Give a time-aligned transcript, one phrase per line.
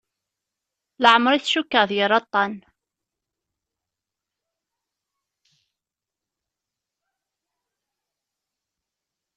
[1.01, 2.53] Leɛmer i t-cukkeɣ d yir aṭṭan.